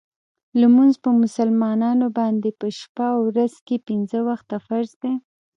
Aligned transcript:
لمونځ 0.59 0.93
په 1.03 1.09
مسلمانانو 1.21 2.07
باندې 2.19 2.49
په 2.59 2.67
شپه 2.79 3.05
او 3.15 3.19
ورځ 3.29 3.53
کې 3.67 3.83
پنځه 3.87 4.17
وخته 4.29 4.55
فرض 4.67 4.91
دی. 5.01 5.13